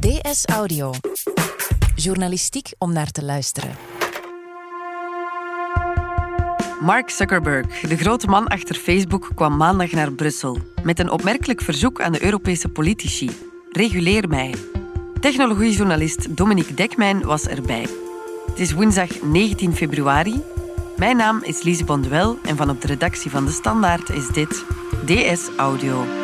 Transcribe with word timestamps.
DS 0.00 0.44
Audio. 0.44 0.92
Journalistiek 1.94 2.72
om 2.78 2.92
naar 2.92 3.10
te 3.10 3.24
luisteren. 3.24 3.70
Mark 6.80 7.10
Zuckerberg, 7.10 7.80
de 7.80 7.96
grote 7.96 8.26
man 8.26 8.46
achter 8.48 8.74
Facebook, 8.74 9.30
kwam 9.34 9.56
maandag 9.56 9.90
naar 9.90 10.12
Brussel 10.12 10.58
met 10.82 10.98
een 10.98 11.10
opmerkelijk 11.10 11.60
verzoek 11.60 12.00
aan 12.00 12.12
de 12.12 12.24
Europese 12.24 12.68
politici. 12.68 13.30
Reguleer 13.70 14.28
mij. 14.28 14.54
Technologiejournalist 15.20 16.36
Dominique 16.36 16.74
Dekmijn 16.74 17.22
was 17.22 17.46
erbij. 17.46 17.86
Het 18.46 18.58
is 18.58 18.72
woensdag 18.72 19.22
19 19.22 19.74
februari. 19.74 20.42
Mijn 20.96 21.16
naam 21.16 21.42
is 21.42 21.62
Lise 21.62 21.84
Bonduel 21.84 22.38
en 22.42 22.56
van 22.56 22.70
op 22.70 22.80
de 22.80 22.86
redactie 22.86 23.30
van 23.30 23.44
De 23.44 23.52
Standaard 23.52 24.10
is 24.10 24.28
dit 24.28 24.64
DS 25.06 25.50
Audio. 25.56 26.19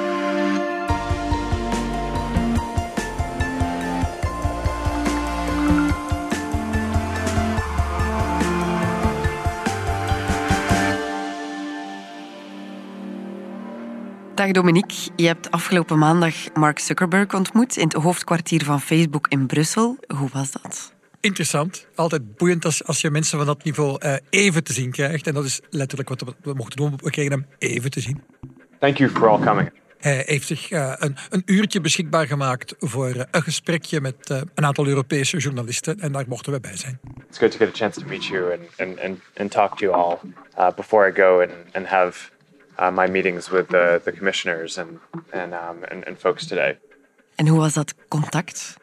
Dag 14.37 14.51
Dominique, 14.51 15.11
je 15.17 15.27
hebt 15.27 15.51
afgelopen 15.51 15.99
maandag 15.99 16.35
Mark 16.55 16.79
Zuckerberg 16.79 17.35
ontmoet 17.35 17.77
in 17.77 17.85
het 17.85 17.93
hoofdkwartier 17.93 18.65
van 18.65 18.81
Facebook 18.81 19.29
in 19.29 19.47
Brussel. 19.47 19.97
Hoe 20.17 20.29
was 20.33 20.51
dat? 20.51 20.95
Interessant. 21.21 21.87
Altijd 21.95 22.37
boeiend 22.37 22.65
als, 22.65 22.85
als 22.85 23.01
je 23.01 23.11
mensen 23.11 23.39
van 23.39 23.47
dat 23.47 23.65
niveau 23.65 24.07
uh, 24.07 24.17
even 24.31 24.65
te 24.65 24.73
zien 24.73 24.91
krijgt. 24.91 25.27
En 25.27 25.35
dat 25.35 25.45
is 25.45 25.61
letterlijk 25.71 26.09
wat 26.09 26.35
we, 26.43 26.55
mochten 26.55 26.77
doen. 26.77 26.93
We 26.97 27.11
kregen 27.11 27.33
hem 27.33 27.47
even 27.59 27.91
te 27.91 28.01
zien. 28.01 28.23
Thank 28.79 28.97
you 28.97 29.11
for 29.11 29.29
all 29.29 29.47
coming. 29.47 29.73
Hij 29.99 30.23
heeft 30.27 30.47
zich 30.47 30.71
uh, 30.71 30.93
een, 30.97 31.17
een, 31.31 31.43
uurtje 31.47 31.81
beschikbaar 31.81 32.27
gemaakt 32.27 32.75
voor 32.79 33.09
uh, 33.09 33.23
een 33.31 33.43
gesprekje 33.43 34.01
met 34.01 34.31
een 34.55 34.65
aantal 34.65 34.87
Europese 34.87 35.37
journalisten. 35.37 36.01
En 36.01 36.13
daar 36.13 36.25
mochten 36.29 36.53
we 36.53 36.61
bij 36.61 36.77
zijn. 36.77 37.01
It's 37.29 37.39
good 37.39 37.51
to 37.51 37.59
get 37.59 37.69
a 37.69 37.77
chance 37.77 38.01
to 38.01 38.07
meet 38.07 38.25
you 38.25 38.53
and, 38.53 38.89
and, 38.89 39.01
and, 39.01 39.19
and 39.37 39.51
talk 39.51 39.79
to 39.79 39.87
you 39.87 39.95
all 39.95 40.19
before 40.77 41.11
I 41.11 41.13
go 41.15 41.41
and, 41.41 41.51
and 41.73 41.87
have 41.87 42.35
uh, 42.79 42.91
my 42.91 43.07
meetings 43.07 43.51
with 43.51 43.69
the, 43.69 44.01
the 44.05 44.13
commissioners 44.13 44.79
and, 44.79 44.99
and, 45.33 45.55
um, 45.55 45.85
and, 45.91 46.07
and 46.07 46.19
folks 46.19 46.47
today. 46.47 46.79
En 47.35 47.47
hoe 47.47 47.59
was 47.59 47.75
dat 47.75 47.95
contact? 48.09 48.77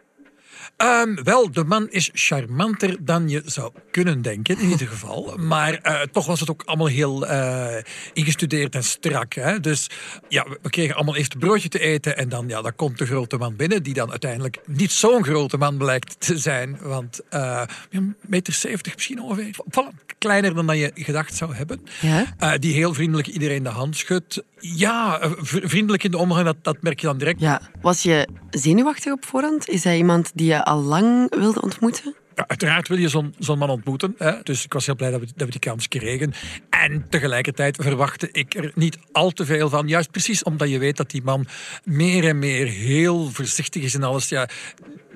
Um, 0.83 1.23
wel, 1.23 1.51
de 1.51 1.63
man 1.63 1.89
is 1.89 2.09
charmanter 2.13 2.97
dan 2.99 3.29
je 3.29 3.41
zou 3.45 3.71
kunnen 3.91 4.21
denken, 4.21 4.59
in 4.59 4.69
ieder 4.69 4.87
geval. 4.87 5.37
Maar 5.37 5.79
uh, 5.83 6.01
toch 6.01 6.25
was 6.25 6.39
het 6.39 6.49
ook 6.49 6.61
allemaal 6.65 6.87
heel 6.87 7.27
uh, 7.27 7.75
ingestudeerd 8.13 8.75
en 8.75 8.83
strak. 8.83 9.33
Hè? 9.33 9.59
Dus 9.59 9.89
ja, 10.27 10.45
we 10.61 10.69
kregen 10.69 10.95
allemaal 10.95 11.15
eerst 11.15 11.33
een 11.33 11.39
broodje 11.39 11.69
te 11.69 11.79
eten. 11.79 12.17
En 12.17 12.29
dan, 12.29 12.47
ja, 12.47 12.61
dan 12.61 12.75
komt 12.75 12.97
de 12.97 13.05
grote 13.05 13.37
man 13.37 13.55
binnen, 13.55 13.83
die 13.83 13.93
dan 13.93 14.11
uiteindelijk 14.11 14.59
niet 14.65 14.91
zo'n 14.91 15.23
grote 15.23 15.57
man 15.57 15.77
blijkt 15.77 16.15
te 16.19 16.37
zijn. 16.37 16.77
Want 16.81 17.21
uh, 17.31 17.61
een 17.89 18.15
meter 18.21 18.53
zeventig 18.53 18.95
misschien 18.95 19.21
ongeveer. 19.21 19.55
Opvallend 19.57 19.95
kleiner 20.17 20.55
dan 20.55 20.77
je 20.77 20.91
gedacht 20.95 21.35
zou 21.35 21.55
hebben. 21.55 21.81
Ja? 22.01 22.57
die 22.57 22.73
heel 22.73 22.93
vriendelijk 22.93 23.27
iedereen 23.27 23.63
de 23.63 23.69
hand 23.69 23.97
schudt. 23.97 24.43
Ja, 24.59 25.19
vriendelijk 25.45 26.03
in 26.03 26.11
de 26.11 26.17
omgang, 26.17 26.45
dat, 26.45 26.55
dat 26.61 26.81
merk 26.81 26.99
je 26.99 27.07
dan 27.07 27.17
direct. 27.17 27.39
Ja. 27.39 27.61
Was 27.81 28.03
je 28.03 28.27
zenuwachtig 28.49 29.11
op 29.11 29.25
voorhand? 29.25 29.69
Is 29.69 29.83
hij 29.83 29.97
iemand 29.97 30.31
die 30.33 30.47
je 30.47 30.63
al 30.73 30.81
lang 30.81 31.35
wilde 31.35 31.61
ontmoeten? 31.61 32.15
Ja, 32.35 32.47
uiteraard 32.47 32.87
wil 32.87 32.97
je 32.97 33.07
zo'n 33.07 33.35
zo'n 33.39 33.57
man 33.57 33.69
ontmoeten. 33.69 34.15
Hè? 34.17 34.31
Dus 34.43 34.63
ik 34.63 34.73
was 34.73 34.85
heel 34.85 34.95
blij 34.95 35.11
dat 35.11 35.19
we, 35.19 35.25
dat 35.35 35.45
we 35.45 35.51
die 35.51 35.59
kans 35.59 35.87
kregen. 35.87 36.33
En 36.69 37.05
tegelijkertijd 37.09 37.77
verwachtte 37.81 38.29
ik 38.31 38.55
er 38.55 38.71
niet 38.75 38.97
al 39.11 39.31
te 39.31 39.45
veel 39.45 39.69
van. 39.69 39.87
Juist 39.87 40.11
precies 40.11 40.43
omdat 40.43 40.69
je 40.69 40.79
weet 40.79 40.97
dat 40.97 41.11
die 41.11 41.23
man 41.23 41.45
meer 41.83 42.27
en 42.27 42.39
meer 42.39 42.67
heel 42.67 43.29
voorzichtig 43.31 43.83
is 43.83 43.93
in 43.93 44.03
alles. 44.03 44.29
Ja, 44.29 44.49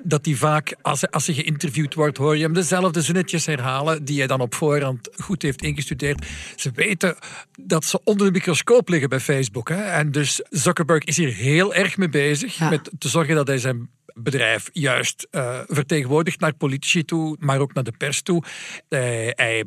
dat 0.02 0.24
hij 0.24 0.34
vaak, 0.34 0.76
als, 0.82 1.10
als 1.10 1.26
hij 1.26 1.34
geïnterviewd 1.34 1.94
wordt, 1.94 2.16
hoor 2.16 2.36
je 2.36 2.42
hem 2.42 2.52
dezelfde 2.52 3.02
zinnetjes 3.02 3.46
herhalen 3.46 4.04
die 4.04 4.18
hij 4.18 4.26
dan 4.26 4.40
op 4.40 4.54
voorhand 4.54 5.08
goed 5.22 5.42
heeft 5.42 5.62
ingestudeerd. 5.62 6.26
Ze 6.56 6.70
weten 6.74 7.16
dat 7.60 7.84
ze 7.84 8.00
onder 8.04 8.26
de 8.26 8.32
microscoop 8.32 8.88
liggen 8.88 9.08
bij 9.08 9.20
Facebook. 9.20 9.68
Hè? 9.68 9.82
En 9.82 10.12
dus 10.12 10.40
Zuckerberg 10.50 11.04
is 11.04 11.16
hier 11.16 11.32
heel 11.32 11.74
erg 11.74 11.96
mee 11.96 12.08
bezig 12.08 12.70
met 12.70 12.90
te 12.98 13.08
zorgen 13.08 13.34
dat 13.34 13.46
hij 13.46 13.58
zijn 13.58 13.88
bedrijf 14.18 14.68
juist 14.72 15.28
uh, 15.30 15.60
vertegenwoordigt 15.66 16.40
naar 16.40 16.54
politici 16.54 17.04
toe, 17.04 17.36
maar 17.40 17.60
ook 17.60 17.74
naar 17.74 17.84
de 17.84 17.92
pers 17.98 18.22
toe. 18.22 18.42
Uh, 18.88 19.00
hij 19.30 19.64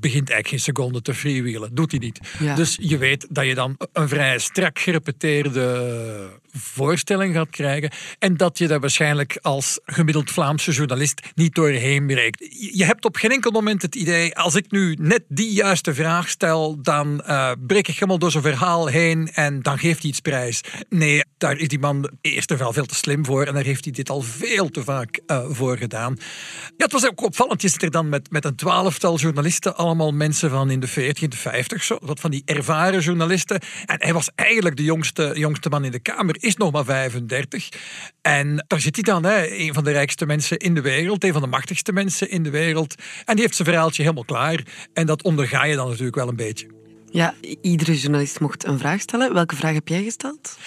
begint 0.00 0.30
eigenlijk 0.30 0.48
geen 0.48 0.74
seconde 0.74 1.02
te 1.02 1.14
freewheelen. 1.14 1.74
Doet 1.74 1.90
hij 1.90 2.00
niet. 2.00 2.20
Ja. 2.38 2.54
Dus 2.54 2.78
je 2.80 2.98
weet 2.98 3.26
dat 3.30 3.46
je 3.46 3.54
dan 3.54 3.76
een 3.92 4.08
vrij 4.08 4.38
strak 4.38 4.78
gerepeteerde 4.78 6.40
voorstelling 6.58 7.34
gaat 7.34 7.50
krijgen. 7.50 7.90
En 8.18 8.36
dat 8.36 8.58
je 8.58 8.66
daar 8.66 8.80
waarschijnlijk 8.80 9.38
als 9.42 9.80
gemiddeld 9.84 10.30
Vlaamse 10.30 10.72
journalist 10.72 11.20
niet 11.34 11.54
doorheen 11.54 12.06
breekt. 12.06 12.46
Je 12.72 12.84
hebt 12.84 13.04
op 13.04 13.16
geen 13.16 13.30
enkel 13.30 13.50
moment 13.50 13.82
het 13.82 13.94
idee, 13.94 14.36
als 14.36 14.54
ik 14.54 14.70
nu 14.70 14.96
net 15.00 15.22
die 15.28 15.52
juiste 15.52 15.94
vraag 15.94 16.28
stel, 16.28 16.82
dan 16.82 17.22
uh, 17.26 17.50
breek 17.66 17.88
ik 17.88 17.94
helemaal 17.94 18.18
door 18.18 18.30
zo'n 18.30 18.42
verhaal 18.42 18.86
heen 18.86 19.30
en 19.32 19.62
dan 19.62 19.78
geeft 19.78 20.00
hij 20.00 20.10
iets 20.10 20.20
prijs. 20.20 20.60
Nee, 20.88 21.24
daar 21.38 21.56
is 21.56 21.68
die 21.68 21.78
man 21.78 22.10
eerst 22.20 22.50
en 22.50 22.56
vooral 22.56 22.72
veel 22.72 22.86
te 22.86 22.94
slim 22.94 23.24
voor 23.24 23.44
en 23.44 23.54
daar 23.54 23.64
heeft 23.64 23.84
hij 23.84 23.92
dit 23.92 24.10
al 24.10 24.20
veel 24.22 24.68
te 24.68 24.82
vaak 24.82 25.20
uh, 25.26 25.44
voor 25.48 25.76
gedaan. 25.78 26.16
Ja, 26.76 26.84
het 26.84 26.92
was 26.92 27.06
ook 27.06 27.22
opvallend. 27.22 27.62
Je 27.62 27.68
zit 27.68 27.82
er 27.82 27.90
dan 27.90 28.08
met, 28.08 28.30
met 28.30 28.44
een 28.44 28.56
twaalftal 28.56 29.18
journalisten, 29.18 29.76
allemaal 29.86 30.12
mensen 30.12 30.50
van 30.50 30.70
in 30.70 30.80
de 30.80 30.86
40, 30.86 31.22
in 31.22 31.30
de 31.30 31.36
50, 31.36 31.82
zo, 31.82 31.98
wat 32.00 32.20
van 32.20 32.30
die 32.30 32.42
ervaren 32.44 33.00
journalisten. 33.00 33.60
En 33.86 33.96
hij 33.98 34.12
was 34.12 34.30
eigenlijk 34.34 34.76
de 34.76 34.84
jongste, 34.84 35.32
jongste 35.34 35.68
man 35.68 35.84
in 35.84 35.90
de 35.90 35.98
Kamer 35.98 36.36
is 36.38 36.56
nog 36.56 36.72
maar 36.72 36.84
35. 36.84 37.68
En 38.22 38.64
daar 38.66 38.80
zit 38.80 38.94
hij 38.94 39.04
dan, 39.04 39.24
hè, 39.24 39.50
een 39.50 39.74
van 39.74 39.84
de 39.84 39.90
rijkste 39.90 40.26
mensen 40.26 40.58
in 40.58 40.74
de 40.74 40.80
wereld, 40.80 41.24
een 41.24 41.32
van 41.32 41.42
de 41.42 41.48
machtigste 41.48 41.92
mensen 41.92 42.30
in 42.30 42.42
de 42.42 42.50
wereld. 42.50 42.94
En 43.24 43.34
die 43.34 43.44
heeft 43.44 43.56
zijn 43.56 43.68
verhaaltje 43.68 44.02
helemaal 44.02 44.24
klaar. 44.24 44.62
En 44.92 45.06
dat 45.06 45.22
onderga 45.22 45.64
je 45.64 45.76
dan 45.76 45.88
natuurlijk 45.88 46.16
wel 46.16 46.28
een 46.28 46.36
beetje. 46.36 46.66
Ja, 47.10 47.34
iedere 47.60 47.98
journalist 47.98 48.40
mocht 48.40 48.64
een 48.64 48.78
vraag 48.78 49.00
stellen. 49.00 49.34
Welke 49.34 49.56
vraag 49.56 49.74
heb 49.74 49.88
jij 49.88 50.02
gesteld? 50.02 50.58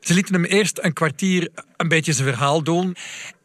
Ze 0.00 0.14
lieten 0.14 0.34
hem 0.34 0.44
eerst 0.44 0.78
een 0.82 0.92
kwartier 0.92 1.48
een 1.76 1.88
beetje 1.88 2.12
zijn 2.12 2.28
verhaal 2.28 2.62
doen. 2.62 2.96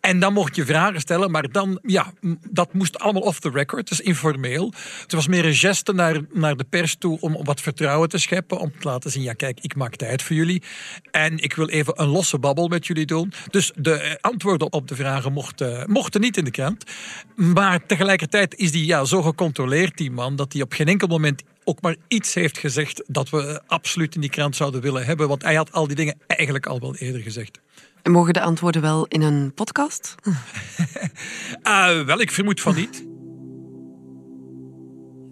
En 0.01 0.19
dan 0.19 0.33
mocht 0.33 0.55
je 0.55 0.65
vragen 0.65 0.99
stellen, 0.99 1.31
maar 1.31 1.51
dan, 1.51 1.79
ja, 1.81 2.13
dat 2.49 2.73
moest 2.73 2.99
allemaal 2.99 3.21
off 3.21 3.39
the 3.39 3.49
record, 3.49 3.89
dus 3.89 3.99
informeel. 3.99 4.73
Het 5.01 5.11
was 5.11 5.27
meer 5.27 5.45
een 5.45 5.55
geste 5.55 5.93
naar, 5.93 6.21
naar 6.33 6.55
de 6.55 6.63
pers 6.63 6.95
toe 6.95 7.19
om, 7.19 7.43
wat 7.43 7.61
vertrouwen 7.61 8.09
te 8.09 8.17
scheppen, 8.17 8.59
om 8.59 8.71
te 8.79 8.87
laten 8.87 9.11
zien, 9.11 9.23
ja 9.23 9.33
kijk, 9.33 9.59
ik 9.61 9.75
maak 9.75 9.95
tijd 9.95 10.21
voor 10.21 10.35
jullie. 10.35 10.61
En 11.11 11.37
ik 11.37 11.53
wil 11.53 11.69
even 11.69 12.01
een 12.01 12.07
losse 12.07 12.39
babbel 12.39 12.67
met 12.67 12.87
jullie 12.87 13.05
doen. 13.05 13.33
Dus 13.49 13.71
de 13.75 14.17
antwoorden 14.21 14.71
op 14.71 14.87
de 14.87 14.95
vragen 14.95 15.33
mochten, 15.33 15.91
mochten 15.91 16.21
niet 16.21 16.37
in 16.37 16.43
de 16.43 16.51
krant. 16.51 16.83
Maar 17.35 17.85
tegelijkertijd 17.85 18.55
is 18.55 18.71
die 18.71 18.85
ja, 18.85 19.05
zo 19.05 19.21
gecontroleerd, 19.21 19.97
die 19.97 20.11
man, 20.11 20.35
dat 20.35 20.53
hij 20.53 20.61
op 20.61 20.73
geen 20.73 20.87
enkel 20.87 21.07
moment 21.07 21.43
ook 21.63 21.81
maar 21.81 21.95
iets 22.07 22.33
heeft 22.33 22.57
gezegd 22.57 23.03
dat 23.07 23.29
we 23.29 23.61
absoluut 23.67 24.15
in 24.15 24.21
die 24.21 24.29
krant 24.29 24.55
zouden 24.55 24.81
willen 24.81 25.05
hebben. 25.05 25.27
Want 25.27 25.43
hij 25.43 25.55
had 25.55 25.71
al 25.71 25.87
die 25.87 25.95
dingen 25.95 26.15
eigenlijk 26.27 26.65
al 26.65 26.79
wel 26.79 26.95
eerder 26.95 27.21
gezegd. 27.21 27.59
En 28.01 28.11
mogen 28.11 28.33
de 28.33 28.41
antwoorden 28.41 28.81
wel 28.81 29.05
in 29.05 29.21
een 29.21 29.53
podcast? 29.53 30.15
uh, 31.63 32.01
wel, 32.09 32.19
ik 32.19 32.31
vermoed 32.31 32.61
van 32.61 32.75
niet. 32.75 33.05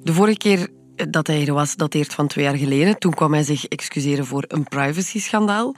De 0.04 0.14
vorige 0.14 0.38
keer 0.38 0.70
dat 1.10 1.28
hij 1.28 1.48
er 1.48 1.54
was, 1.54 1.76
dateert 1.76 2.14
van 2.14 2.28
twee 2.28 2.46
jaar 2.46 2.58
geleden. 2.58 3.00
Toen 3.00 3.14
kwam 3.14 3.34
hij 3.34 3.44
zich 3.44 3.66
excuseren 3.66 4.26
voor 4.26 4.44
een 4.48 4.64
privacy-schandaal. 4.64 5.76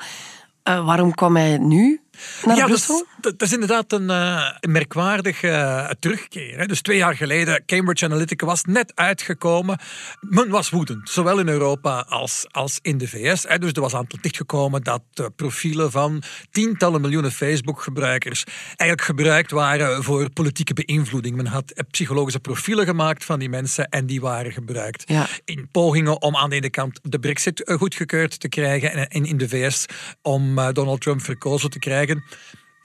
Uh, 0.63 0.85
waarom 0.85 1.13
kwam 1.13 1.35
hij 1.35 1.57
nu 1.57 2.01
naar 2.45 2.55
ja, 2.55 2.65
Brussel? 2.65 3.05
Dat, 3.19 3.31
is, 3.31 3.37
dat 3.37 3.47
is 3.47 3.53
inderdaad 3.53 3.91
een 3.91 4.09
uh, 4.09 4.51
merkwaardige 4.59 5.47
uh, 5.47 5.89
terugkeer. 5.99 6.57
Hè. 6.57 6.65
Dus 6.65 6.81
twee 6.81 6.97
jaar 6.97 7.15
geleden, 7.15 7.63
Cambridge 7.65 8.05
Analytica 8.05 8.45
was 8.45 8.63
net 8.63 8.91
uitgekomen. 8.95 9.79
Men 10.19 10.49
was 10.49 10.69
woedend, 10.69 11.09
zowel 11.09 11.39
in 11.39 11.47
Europa 11.47 12.05
als, 12.09 12.45
als 12.51 12.79
in 12.81 12.97
de 12.97 13.07
VS. 13.07 13.43
Hè. 13.47 13.57
Dus 13.57 13.71
er 13.71 13.81
was 13.81 13.93
aan 13.93 14.05
het 14.07 14.23
licht 14.23 14.37
gekomen 14.37 14.83
dat 14.83 15.01
profielen 15.35 15.91
van 15.91 16.23
tientallen 16.51 17.01
miljoenen 17.01 17.31
Facebook-gebruikers 17.31 18.43
eigenlijk 18.67 19.01
gebruikt 19.01 19.51
waren 19.51 20.03
voor 20.03 20.29
politieke 20.29 20.73
beïnvloeding. 20.73 21.35
Men 21.35 21.45
had 21.45 21.73
psychologische 21.91 22.39
profielen 22.39 22.85
gemaakt 22.85 23.25
van 23.25 23.39
die 23.39 23.49
mensen 23.49 23.89
en 23.89 24.05
die 24.05 24.21
waren 24.21 24.51
gebruikt 24.51 25.03
ja. 25.05 25.27
in 25.45 25.67
pogingen 25.71 26.21
om 26.21 26.35
aan 26.35 26.49
de 26.49 26.55
ene 26.55 26.69
kant 26.69 26.99
de 27.03 27.19
brexit 27.19 27.71
goedgekeurd 27.77 28.39
te 28.39 28.49
krijgen 28.49 29.09
en 29.09 29.25
in 29.25 29.37
de 29.37 29.49
VS 29.49 29.85
om 30.21 30.55
Donald 30.73 31.01
Trump 31.01 31.21
verkozen 31.21 31.69
te 31.69 31.79
krijgen. 31.79 32.10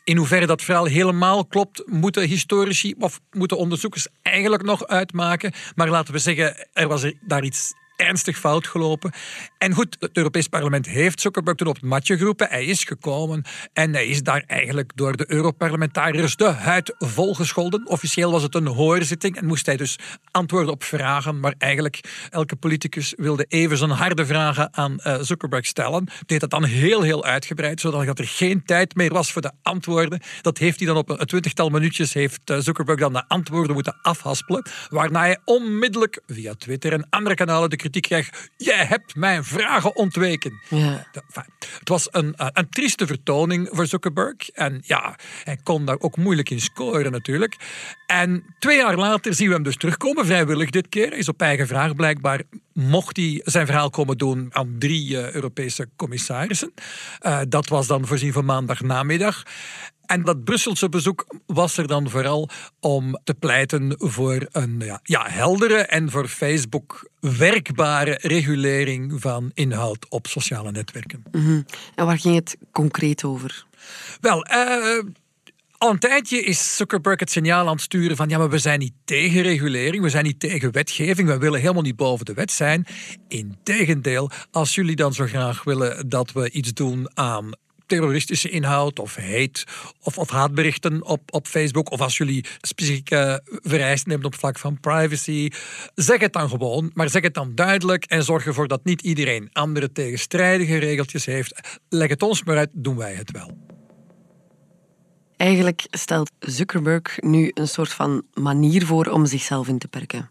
In 0.05 0.17
hoeverre 0.17 0.47
dat 0.47 0.63
verhaal 0.63 0.85
helemaal 0.85 1.47
klopt, 1.47 1.83
moeten 1.87 2.29
historici 2.29 2.95
of 2.99 3.21
moeten 3.31 3.59
onderzoekers 3.59 4.09
eigenlijk 4.23 4.63
nog 4.63 4.87
uitmaken. 4.87 5.53
Maar 5.75 5.89
laten 5.89 6.13
we 6.13 6.19
zeggen, 6.19 6.69
er 6.73 6.89
was 6.89 7.13
daar 7.21 7.45
iets 7.45 7.73
ernstig 7.97 8.39
fout 8.39 8.67
gelopen. 8.67 9.13
En 9.59 9.73
goed, 9.73 9.97
het 9.99 10.11
Europees 10.13 10.49
Parlement 10.49 10.87
heeft 10.87 11.21
Zuckerberg 11.21 11.57
toen 11.57 11.67
op 11.67 11.75
het 11.75 11.85
matje 11.85 12.17
geroepen. 12.17 12.49
Hij 12.49 12.65
is 12.65 12.85
gekomen 12.85 13.45
en 13.73 13.93
hij 13.93 14.07
is 14.07 14.23
daar 14.23 14.45
eigenlijk 14.47 14.93
door 14.95 15.17
de 15.17 15.25
Europarlementariërs 15.29 16.37
de 16.37 16.45
huid 16.45 16.95
volgescholden. 16.99 17.87
Officieel 17.87 18.31
was 18.31 18.43
het 18.43 18.55
een 18.55 18.67
hoorzitting 18.67 19.37
en 19.37 19.47
moest 19.47 19.67
hij 19.67 19.77
dus 19.77 19.99
antwoorden 20.31 20.73
op 20.73 20.85
vragen. 20.85 21.41
Maar 21.41 21.55
eigenlijk 21.59 22.01
elke 22.31 22.57
politicus 22.57 23.15
wilde 23.17 23.45
even 23.49 23.79
zijn 23.79 23.91
harde 23.91 24.27
vragen 24.27 24.69
aan 24.75 24.97
uh, 24.99 25.17
Zuckerberg 25.21 25.67
stellen. 25.67 26.09
Deed 26.27 26.41
dat 26.41 26.51
dan 26.51 26.65
heel, 26.65 27.03
heel 27.03 27.25
uitgebreid, 27.25 27.81
zodat 27.81 28.19
er 28.19 28.27
geen 28.27 28.65
tijd 28.65 28.95
meer 28.95 29.13
was 29.13 29.33
voor 29.33 29.43
de 29.43 29.53
antwoorden. 29.63 30.21
Dat 30.41 30.59
heeft 30.59 30.79
hij 30.79 30.89
dan 30.89 30.97
op 30.97 31.11
een 31.11 31.27
twintigtal 31.27 31.69
minuutjes, 31.69 32.15
heeft 32.15 32.51
uh, 32.51 32.59
Zuckerberg 32.59 32.99
dan 32.99 33.13
de 33.13 33.29
antwoorden 33.29 33.75
moeten 33.75 33.97
afhaspelen. 34.03 34.67
Waarna 34.89 35.21
hij 35.21 35.39
onmiddellijk 35.45 36.21
via 36.27 36.55
Twitter 36.55 36.93
en 36.93 37.07
andere 37.11 37.35
kanalen 37.35 37.71
de 37.71 37.77
kritiek. 37.91 38.31
Jij 38.57 38.85
hebt 38.85 39.15
mijn 39.15 39.45
vragen 39.45 39.97
ontweken. 39.97 40.61
Ja. 40.69 41.07
Het 41.79 41.89
was 41.89 42.09
een, 42.11 42.35
eh, 42.35 42.47
een 42.53 42.69
trieste 42.69 43.07
vertoning 43.07 43.69
voor 43.73 43.87
Zuckerberg. 43.87 44.49
En 44.49 44.83
ja, 44.85 45.19
hij 45.45 45.59
kon 45.63 45.85
daar 45.85 45.97
ook 45.99 46.17
moeilijk 46.17 46.51
in 46.51 46.61
scoren 46.61 47.13
natuurlijk. 47.13 47.57
En 48.07 48.55
twee 48.59 48.77
jaar 48.77 48.97
later 48.97 49.35
zien 49.35 49.49
we 49.49 49.55
hem 49.55 49.63
dus 49.63 49.77
terugkomen, 49.77 50.27
vrijwillig 50.27 50.71
dit 50.71 50.89
keer. 50.89 51.13
Is 51.13 51.29
op 51.29 51.41
eigen 51.41 51.67
vraag 51.67 51.95
blijkbaar 51.95 52.41
mocht 52.77 53.17
hij 53.17 53.41
zijn 53.45 53.67
verhaal 53.67 53.91
komen 53.91 54.19
doen 54.19 54.49
aan 54.51 54.77
drie 54.79 55.11
uh, 55.11 55.31
Europese 55.31 55.89
commissarissen. 55.97 56.73
Uh, 57.23 57.41
dat 57.49 57.69
was 57.69 57.87
dan 57.87 58.07
voorzien 58.07 58.33
van 58.33 58.45
maandagnamiddag. 58.45 59.43
En 60.07 60.23
dat 60.23 60.45
Brusselse 60.45 60.89
bezoek 60.89 61.27
was 61.47 61.77
er 61.77 61.87
dan 61.87 62.11
vooral 62.11 62.49
om 62.81 63.19
te 63.25 63.35
pleiten 63.35 63.95
voor 63.99 64.47
een 64.53 64.81
ja, 64.85 65.01
ja, 65.03 65.27
heldere 65.29 65.77
en 65.77 66.11
voor 66.11 66.29
Facebook 66.29 67.11
werkbare 67.21 68.19
regulering 68.23 69.21
van 69.21 69.51
inhoud 69.55 70.07
op 70.09 70.27
sociale 70.27 70.71
netwerken. 70.71 71.23
Mm 71.33 71.65
En 71.95 72.07
waar 72.07 72.19
ging 72.19 72.35
het 72.35 72.57
concreet 72.73 73.25
over? 73.25 73.67
Wel, 74.21 74.47
uh, 74.47 75.03
al 75.79 75.91
een 75.91 75.99
tijdje 75.99 76.43
is 76.43 76.77
Zuckerberg 76.77 77.21
het 77.21 77.31
signaal 77.31 77.67
aan 77.67 77.73
het 77.73 77.81
sturen 77.81 78.17
van 78.17 78.29
ja, 78.29 78.39
maar 78.39 78.51
we 78.51 78.59
zijn 78.59 78.79
niet 78.79 78.93
tegen 79.05 79.43
regulering, 79.43 80.03
we 80.03 80.09
zijn 80.09 80.25
niet 80.25 80.41
tegen 80.41 80.73
wetgeving, 80.73 81.29
we 81.29 81.39
willen 81.39 81.61
helemaal 81.61 81.83
niet 81.83 81.97
boven 81.97 82.25
de 82.25 82.35
wet 82.35 82.53
zijn. 82.53 82.87
Integendeel, 83.29 84.31
als 84.51 84.75
jullie 84.75 84.97
dan 84.97 85.13
zo 85.13 85.27
graag 85.27 85.65
willen 85.65 86.09
dat 86.09 86.33
we 86.33 86.51
iets 86.51 86.73
doen 86.73 87.11
aan 87.15 87.51
terroristische 87.87 88.49
inhoud 88.49 88.99
of 88.99 89.17
hate 89.17 89.65
of, 90.03 90.19
of 90.19 90.31
haatberichten 90.31 91.05
op, 91.05 91.21
op 91.35 91.47
Facebook. 91.47 91.91
Of 91.91 92.01
als 92.01 92.17
jullie 92.17 92.45
specifieke 92.61 93.41
vereisten 93.45 94.11
hebben 94.11 94.29
op 94.29 94.39
vlak 94.39 94.59
van 94.59 94.81
privacy. 94.81 95.51
Zeg 95.95 96.21
het 96.21 96.33
dan 96.33 96.49
gewoon, 96.49 96.91
maar 96.95 97.11
zeg 97.11 97.23
het 97.23 97.35
dan 97.35 97.55
duidelijk 97.55 98.05
en 98.05 98.25
zorg 98.25 98.47
ervoor 98.47 98.69
dat 98.69 98.85
niet 98.85 99.03
iedereen 99.03 99.49
andere 99.53 99.93
tegenstrijdige 99.93 100.79
regeltjes 100.79 101.25
heeft. 101.25 101.79
Leg 101.89 102.09
het 102.09 102.23
ons 102.23 102.45
maar 102.45 102.57
uit, 102.57 102.71
doen 102.73 102.97
wij 102.97 103.15
het 103.15 103.31
wel. 103.31 103.75
Eigenlijk 105.37 105.87
stelt 105.91 106.31
Zuckerberg 106.39 107.21
nu 107.21 107.51
een 107.55 107.69
soort 107.69 107.93
van 107.93 108.23
manier 108.35 108.87
voor 108.87 109.07
om 109.07 109.27
zichzelf 109.27 109.69
in 109.69 109.79
te 109.79 109.89
perken. 109.89 110.31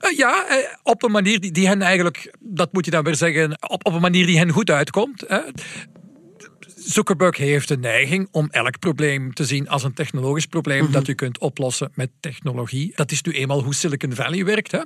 Uh, 0.00 0.16
ja, 0.16 0.46
uh, 0.50 0.56
op 0.82 1.02
een 1.02 1.10
manier 1.10 1.40
die, 1.40 1.52
die, 1.52 1.66
hen 1.66 1.82
eigenlijk, 1.82 2.34
dat 2.40 2.72
moet 2.72 2.84
je 2.84 2.90
dan 2.90 3.04
weer 3.04 3.14
zeggen, 3.14 3.62
op, 3.68 3.86
op 3.86 3.92
een 3.92 4.00
manier 4.00 4.26
die 4.26 4.38
hen 4.38 4.50
goed 4.50 4.70
uitkomt. 4.70 5.26
Hè. 6.82 6.90
Zuckerberg 6.90 7.36
heeft 7.36 7.68
de 7.68 7.78
neiging 7.78 8.28
om 8.30 8.48
elk 8.50 8.78
probleem 8.78 9.34
te 9.34 9.44
zien 9.44 9.68
als 9.68 9.82
een 9.82 9.94
technologisch 9.94 10.46
probleem 10.46 10.82
mhm. 10.82 10.92
dat 10.92 11.08
u 11.08 11.14
kunt 11.14 11.38
oplossen 11.38 11.90
met 11.94 12.10
technologie. 12.20 12.92
Dat 12.94 13.10
is 13.10 13.22
nu 13.22 13.32
eenmaal 13.32 13.62
hoe 13.62 13.74
Silicon 13.74 14.14
Valley 14.14 14.44
werkt. 14.44 14.72
Hè? 14.72 14.80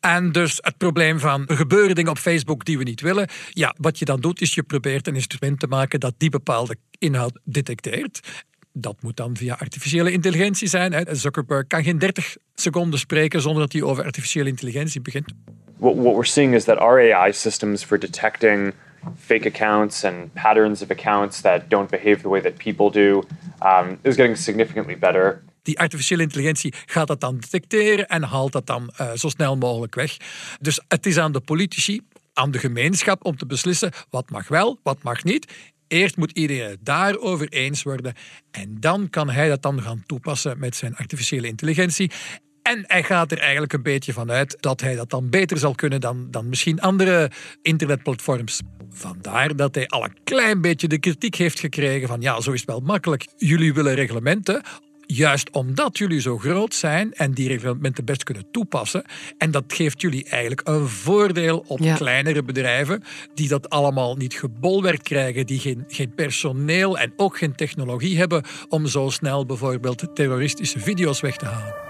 En 0.00 0.32
dus 0.32 0.58
het 0.60 0.76
probleem 0.76 1.18
van 1.18 1.46
er 1.46 1.56
gebeuren 1.56 1.94
dingen 1.94 2.10
op 2.10 2.18
Facebook 2.18 2.64
die 2.64 2.78
we 2.78 2.84
niet 2.84 3.00
willen. 3.00 3.28
Ja, 3.50 3.74
wat 3.78 3.98
je 3.98 4.04
dan 4.04 4.20
doet 4.20 4.40
is 4.40 4.54
je 4.54 4.62
probeert 4.62 5.06
een 5.06 5.14
instrument 5.14 5.60
te 5.60 5.66
maken 5.66 6.00
dat 6.00 6.14
die 6.16 6.30
bepaalde 6.30 6.76
inhoud 6.98 7.38
detecteert. 7.44 8.20
Dat 8.72 9.02
moet 9.02 9.16
dan 9.16 9.36
via 9.36 9.56
artificiële 9.58 10.12
intelligentie 10.12 10.68
zijn. 10.68 11.06
Zuckerberg 11.10 11.66
kan 11.66 11.84
geen 11.84 11.98
30 11.98 12.36
seconden 12.54 12.98
spreken 12.98 13.40
zonder 13.40 13.62
dat 13.62 13.72
hij 13.72 13.82
over 13.82 14.04
artificiële 14.04 14.48
intelligentie 14.48 15.00
begint. 15.00 15.32
What, 15.76 15.94
what 15.94 16.14
we're 16.14 16.24
seeing 16.24 16.54
is 16.54 16.64
that 16.64 16.78
our 16.78 17.14
AI 17.14 17.32
systems 17.32 17.84
for 17.84 17.98
detecting 17.98 18.72
fake 19.16 19.46
accounts 19.46 20.04
and 20.04 20.32
patterns 20.32 20.82
of 20.82 20.90
accounts 20.90 21.40
that 21.40 21.70
don't 21.70 21.90
behave 21.90 22.20
the 22.20 22.28
way 22.28 22.40
that 22.40 22.56
people 22.56 22.90
do 22.90 23.22
um, 23.62 23.98
is 24.02 24.14
getting 24.14 24.36
significantly 24.36 24.98
better. 24.98 25.42
Die 25.62 25.78
artificiële 25.78 26.22
intelligentie 26.22 26.74
gaat 26.86 27.06
dat 27.06 27.20
dan 27.20 27.38
detecteren 27.38 28.08
en 28.08 28.22
haalt 28.22 28.52
dat 28.52 28.66
dan 28.66 28.92
uh, 29.00 29.12
zo 29.12 29.28
snel 29.28 29.56
mogelijk 29.56 29.94
weg. 29.94 30.16
Dus 30.60 30.80
het 30.88 31.06
is 31.06 31.18
aan 31.18 31.32
de 31.32 31.40
politici, 31.40 32.00
aan 32.32 32.50
de 32.50 32.58
gemeenschap 32.58 33.24
om 33.24 33.36
te 33.36 33.46
beslissen 33.46 33.92
wat 34.10 34.30
mag 34.30 34.48
wel, 34.48 34.78
wat 34.82 35.02
mag 35.02 35.24
niet. 35.24 35.52
Eerst 35.88 36.16
moet 36.16 36.30
iedereen 36.30 36.70
het 36.70 36.84
daarover 36.84 37.48
eens 37.48 37.82
worden 37.82 38.14
en 38.50 38.76
dan 38.80 39.10
kan 39.10 39.30
hij 39.30 39.48
dat 39.48 39.62
dan 39.62 39.82
gaan 39.82 40.02
toepassen 40.06 40.58
met 40.58 40.76
zijn 40.76 40.96
artificiële 40.96 41.46
intelligentie. 41.46 42.10
En 42.68 42.84
hij 42.86 43.02
gaat 43.02 43.32
er 43.32 43.38
eigenlijk 43.38 43.72
een 43.72 43.82
beetje 43.82 44.12
van 44.12 44.30
uit 44.30 44.56
dat 44.60 44.80
hij 44.80 44.94
dat 44.94 45.10
dan 45.10 45.30
beter 45.30 45.58
zal 45.58 45.74
kunnen 45.74 46.00
dan, 46.00 46.26
dan 46.30 46.48
misschien 46.48 46.80
andere 46.80 47.30
internetplatforms. 47.62 48.60
Vandaar 48.90 49.56
dat 49.56 49.74
hij 49.74 49.86
al 49.86 50.04
een 50.04 50.16
klein 50.24 50.60
beetje 50.60 50.88
de 50.88 50.98
kritiek 50.98 51.34
heeft 51.34 51.60
gekregen 51.60 52.08
van 52.08 52.20
ja, 52.20 52.40
zo 52.40 52.52
is 52.52 52.60
het 52.60 52.68
wel 52.68 52.80
makkelijk. 52.80 53.26
Jullie 53.36 53.74
willen 53.74 53.94
reglementen, 53.94 54.62
Juist 55.10 55.50
omdat 55.50 55.98
jullie 55.98 56.20
zo 56.20 56.38
groot 56.38 56.74
zijn 56.74 57.14
en 57.14 57.32
die 57.32 57.48
reglementen 57.48 58.04
best 58.04 58.24
kunnen 58.24 58.50
toepassen. 58.50 59.04
En 59.38 59.50
dat 59.50 59.64
geeft 59.66 60.00
jullie 60.00 60.28
eigenlijk 60.28 60.68
een 60.68 60.88
voordeel 60.88 61.64
op 61.66 61.80
kleinere 61.94 62.42
bedrijven 62.42 63.02
die 63.34 63.48
dat 63.48 63.70
allemaal 63.70 64.16
niet 64.16 64.34
gebolwerkt 64.34 65.02
krijgen, 65.02 65.46
die 65.46 65.60
geen, 65.60 65.84
geen 65.88 66.14
personeel 66.14 66.98
en 66.98 67.12
ook 67.16 67.38
geen 67.38 67.54
technologie 67.54 68.18
hebben 68.18 68.44
om 68.68 68.86
zo 68.86 69.10
snel 69.10 69.46
bijvoorbeeld 69.46 70.06
terroristische 70.14 70.78
video's 70.78 71.20
weg 71.20 71.36
te 71.36 71.44
halen. 71.44 71.87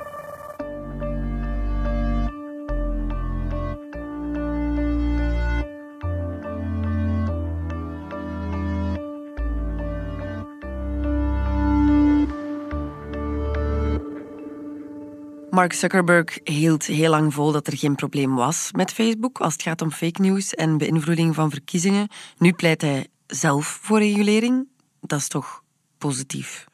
Mark 15.58 15.72
Zuckerberg 15.72 16.38
hield 16.44 16.84
heel 16.84 17.10
lang 17.10 17.34
vol 17.34 17.52
dat 17.52 17.66
er 17.66 17.76
geen 17.76 17.94
probleem 17.94 18.34
was 18.34 18.68
met 18.72 18.92
Facebook 18.92 19.40
als 19.40 19.52
het 19.52 19.62
gaat 19.62 19.82
om 19.82 19.90
fake 19.90 20.20
news 20.20 20.54
en 20.54 20.78
beïnvloeding 20.78 21.34
van 21.34 21.50
verkiezingen. 21.50 22.08
Nu 22.36 22.52
pleit 22.52 22.80
hij 22.80 23.06
zelf 23.26 23.66
voor 23.66 23.98
regulering. 23.98 24.68
Dat 25.00 25.18
is 25.18 25.28
toch 25.28 25.62
positief? 25.98 26.66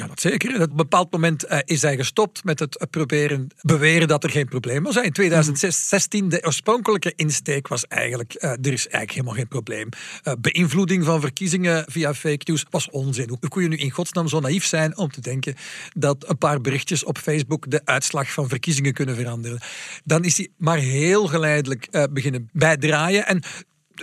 Ja, 0.00 0.06
dat 0.06 0.20
zeker. 0.20 0.54
Op 0.54 0.70
een 0.70 0.76
bepaald 0.76 1.12
moment 1.12 1.50
uh, 1.50 1.58
is 1.64 1.82
hij 1.82 1.96
gestopt 1.96 2.44
met 2.44 2.58
het 2.58 2.86
proberen 2.90 3.48
beweren 3.62 4.08
dat 4.08 4.24
er 4.24 4.30
geen 4.30 4.48
probleem 4.48 4.82
was. 4.82 4.96
In 4.96 5.12
2016, 5.12 6.28
de 6.28 6.44
oorspronkelijke 6.44 7.12
insteek 7.16 7.68
was 7.68 7.86
eigenlijk, 7.86 8.34
uh, 8.34 8.50
er 8.50 8.58
is 8.72 8.88
eigenlijk 8.88 9.10
helemaal 9.10 9.34
geen 9.34 9.48
probleem. 9.48 9.88
Uh, 10.24 10.32
beïnvloeding 10.38 11.04
van 11.04 11.20
verkiezingen 11.20 11.84
via 11.88 12.14
fake 12.14 12.40
news 12.44 12.64
was 12.70 12.90
onzin. 12.90 13.28
Hoe 13.28 13.48
kun 13.48 13.62
je 13.62 13.68
nu 13.68 13.76
in 13.76 13.90
godsnaam 13.90 14.28
zo 14.28 14.40
naïef 14.40 14.64
zijn 14.64 14.96
om 14.96 15.10
te 15.10 15.20
denken 15.20 15.54
dat 15.92 16.28
een 16.28 16.38
paar 16.38 16.60
berichtjes 16.60 17.04
op 17.04 17.18
Facebook 17.18 17.70
de 17.70 17.80
uitslag 17.84 18.32
van 18.32 18.48
verkiezingen 18.48 18.92
kunnen 18.92 19.16
veranderen? 19.16 19.60
Dan 20.04 20.24
is 20.24 20.36
hij 20.36 20.48
maar 20.56 20.78
heel 20.78 21.26
geleidelijk 21.26 22.08
beginnen 22.10 22.48
bijdraaien. 22.52 23.26
En 23.26 23.42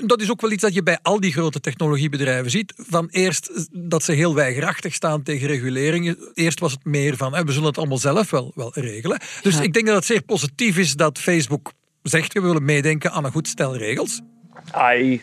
dat 0.06 0.22
is 0.22 0.32
ook 0.32 0.42
wel 0.42 0.51
iets 0.51 0.62
dat 0.62 0.74
je 0.74 0.84
bij 0.84 1.00
al 1.01 1.20
die 1.20 1.32
grote 1.32 1.60
technologiebedrijven 1.60 2.51
ziet. 2.51 2.74
Van 2.77 3.08
eerst 3.10 3.68
dat 3.72 4.04
ze 4.04 4.12
heel 4.12 4.36
weigerachtig 4.36 4.94
staan 4.94 5.24
tegen 5.24 5.48
reguleringen. 5.48 6.18
Eerst 6.34 6.60
was 6.60 6.72
het 6.72 6.86
meer 6.86 7.18
van, 7.18 7.32
we 7.32 7.51
zullen 7.51 7.68
het 7.68 7.77
allemaal 7.77 7.98
zelf 7.98 8.30
wel, 8.30 8.51
wel 8.56 8.72
regelen. 8.74 9.20
Dus 9.42 9.60
ik 9.60 9.74
denk 9.74 9.86
dat 9.86 9.96
het 9.96 10.06
zeer 10.06 10.22
positief 10.22 10.77
is 10.77 10.94
dat 10.94 11.20
Facebook 11.20 11.72
zegt, 12.01 12.34
we 12.34 12.42
willen 12.42 12.66
meedenken 12.66 13.12
aan 13.12 13.25
een 13.25 13.32
goed 13.32 13.48
stel 13.48 13.77
regels. 13.77 14.22
I 14.75 15.22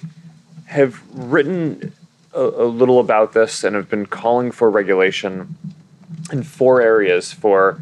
have 0.65 0.93
written 1.31 1.93
a, 2.37 2.41
a 2.41 2.69
little 2.69 2.99
about 2.99 3.33
this 3.33 3.65
and 3.65 3.75
have 3.75 3.87
been 3.87 4.09
calling 4.09 4.55
for 4.55 4.73
regulation 4.73 5.57
in 6.31 6.45
four 6.45 6.83
areas 6.83 7.37
for 7.41 7.77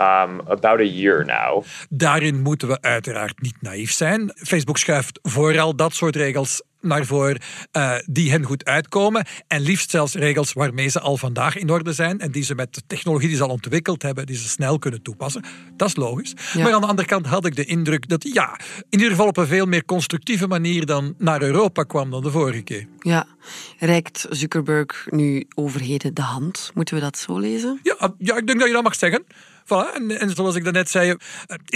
um, 0.00 0.40
about 0.46 0.80
a 0.80 0.82
year 0.82 1.24
now. 1.24 1.64
Daarin 1.88 2.42
moeten 2.42 2.68
we 2.68 2.80
uiteraard 2.80 3.40
niet 3.42 3.56
naïef 3.60 3.92
zijn. 3.92 4.32
Facebook 4.34 4.78
schuift 4.78 5.18
vooral 5.22 5.76
dat 5.76 5.94
soort 5.94 6.16
regels 6.16 6.62
naar 6.84 7.04
voren 7.04 7.40
uh, 7.72 7.94
die 8.06 8.30
hen 8.30 8.44
goed 8.44 8.64
uitkomen. 8.64 9.26
En 9.46 9.60
liefst 9.60 9.90
zelfs 9.90 10.14
regels 10.14 10.52
waarmee 10.52 10.88
ze 10.88 11.00
al 11.00 11.16
vandaag 11.16 11.56
in 11.56 11.70
orde 11.70 11.92
zijn 11.92 12.20
en 12.20 12.30
die 12.30 12.42
ze 12.42 12.54
met 12.54 12.74
de 12.74 12.82
technologie 12.86 13.28
die 13.28 13.36
ze 13.36 13.42
al 13.42 13.48
ontwikkeld 13.48 14.02
hebben, 14.02 14.26
die 14.26 14.36
ze 14.36 14.48
snel 14.48 14.78
kunnen 14.78 15.02
toepassen. 15.02 15.44
Dat 15.76 15.88
is 15.88 15.96
logisch. 15.96 16.34
Maar 16.54 16.72
aan 16.72 16.80
de 16.80 16.86
andere 16.86 17.08
kant 17.08 17.26
had 17.26 17.46
ik 17.46 17.56
de 17.56 17.64
indruk 17.64 18.08
dat, 18.08 18.32
ja, 18.32 18.58
in 18.88 18.98
ieder 18.98 19.10
geval 19.10 19.26
op 19.26 19.36
een 19.36 19.46
veel 19.46 19.66
meer 19.66 19.84
constructieve 19.84 20.46
manier 20.46 20.86
dan 20.86 21.14
naar 21.18 21.42
Europa 21.42 21.82
kwam 21.82 22.10
dan 22.10 22.22
de 22.22 22.30
vorige 22.30 22.62
keer. 22.62 22.86
Ja, 22.98 23.26
reikt 23.78 24.26
Zuckerberg 24.30 25.06
nu 25.10 25.46
overheden 25.54 26.14
de 26.14 26.22
hand? 26.22 26.70
Moeten 26.74 26.94
we 26.94 27.00
dat 27.00 27.18
zo 27.18 27.38
lezen? 27.38 27.80
Ja, 27.82 28.14
ja 28.18 28.36
ik 28.36 28.46
denk 28.46 28.58
dat 28.58 28.68
je 28.68 28.74
dat 28.74 28.82
mag 28.82 28.94
zeggen. 28.94 29.24
Voilà. 29.64 30.18
En, 30.18 30.30
zoals 30.30 30.54
ik 30.54 30.64
daarnet 30.64 30.90
zei, 30.90 31.14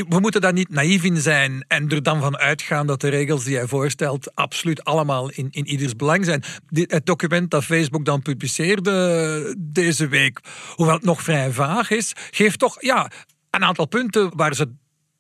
we 0.09 0.21
moeten 0.21 0.41
daar 0.41 0.53
niet 0.53 0.71
naïef 0.71 1.05
in 1.05 1.17
zijn 1.17 1.65
en 1.69 1.89
er 1.89 2.03
dan 2.03 2.21
van 2.21 2.37
uitgaan 2.37 2.87
dat 2.87 3.01
de 3.01 3.09
regels 3.09 3.45
die 3.45 3.57
hij 3.57 3.67
voorstelt 3.67 4.35
absoluut 4.35 4.85
allemaal 4.85 5.31
in, 5.31 5.49
in 5.51 5.67
ieders 5.67 5.97
belang 5.97 6.25
zijn. 6.25 6.43
Het 6.73 7.07
document 7.07 7.51
dat 7.51 7.65
Facebook 7.65 8.05
dan 8.05 8.23
publiceerde 8.23 9.57
deze 9.59 10.09
week, 10.09 10.41
hoewel 10.75 10.95
het 10.95 11.05
nog 11.05 11.23
vrij 11.23 11.51
vaag 11.51 11.91
is, 11.91 12.13
geeft 12.31 12.59
toch 12.59 12.83
ja, 12.83 13.11
een 13.51 13.65
aantal 13.65 13.87
punten 13.87 14.37
waar 14.37 14.55
ze 14.55 14.71